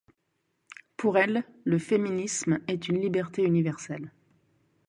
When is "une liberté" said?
2.87-3.43